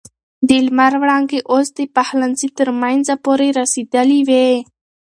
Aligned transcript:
د 0.47 0.49
لمر 0.65 0.93
وړانګې 1.01 1.39
اوس 1.51 1.67
د 1.77 1.79
پخلنځي 1.95 2.49
تر 2.57 2.69
منځه 2.81 3.13
پورې 3.25 3.47
رسېدلې 3.59 4.19
وې. 4.29 4.49